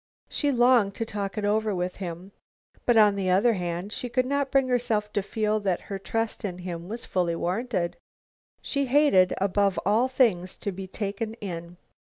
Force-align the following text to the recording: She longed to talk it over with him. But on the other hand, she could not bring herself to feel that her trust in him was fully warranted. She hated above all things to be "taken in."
She 0.29 0.51
longed 0.51 0.95
to 0.95 1.05
talk 1.05 1.37
it 1.37 1.45
over 1.45 1.75
with 1.75 1.97
him. 1.97 2.31
But 2.87 2.97
on 2.97 3.13
the 3.13 3.29
other 3.29 3.53
hand, 3.53 3.93
she 3.93 4.09
could 4.09 4.25
not 4.25 4.49
bring 4.49 4.67
herself 4.67 5.13
to 5.13 5.21
feel 5.21 5.59
that 5.59 5.79
her 5.93 5.99
trust 5.99 6.43
in 6.43 6.57
him 6.57 6.89
was 6.89 7.05
fully 7.05 7.35
warranted. 7.35 7.97
She 8.63 8.87
hated 8.87 9.35
above 9.37 9.77
all 9.85 10.07
things 10.07 10.57
to 10.57 10.71
be 10.71 10.87
"taken 10.87 11.35
in." 11.35 11.77